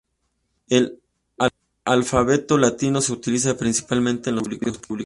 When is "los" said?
4.37-4.47